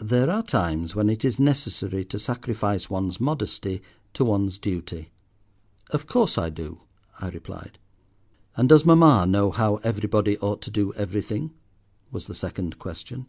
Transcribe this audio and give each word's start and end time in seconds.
There 0.00 0.30
are 0.30 0.44
times 0.44 0.94
when 0.94 1.10
it 1.10 1.24
is 1.24 1.40
necessary 1.40 2.04
to 2.04 2.16
sacrifice 2.20 2.88
one's 2.88 3.18
modesty 3.20 3.82
to 4.12 4.24
one's 4.24 4.56
duty. 4.56 5.10
"Of 5.90 6.06
course 6.06 6.38
I 6.38 6.48
do," 6.48 6.82
I 7.18 7.28
replied. 7.30 7.80
"And 8.56 8.68
does 8.68 8.84
Mama 8.84 9.26
know 9.26 9.50
how 9.50 9.78
everybody 9.78 10.38
ought 10.38 10.62
to 10.62 10.70
do 10.70 10.92
everything?" 10.92 11.54
was 12.12 12.28
the 12.28 12.34
second 12.34 12.78
question. 12.78 13.26